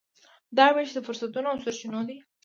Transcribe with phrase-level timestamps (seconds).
[0.57, 2.17] دا وېش د فرصتونو او سرچینو دی.